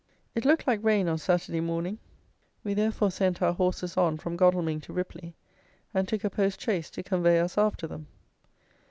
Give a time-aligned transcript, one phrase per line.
[0.33, 1.99] It looked like rain on Saturday morning,
[2.63, 5.35] we therefore sent our horses on from Godalming to Ripley,
[5.93, 8.07] and took a post chaise to convey us after them.